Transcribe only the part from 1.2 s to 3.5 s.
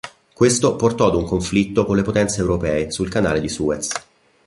conflitto con le potenze europee sul canale di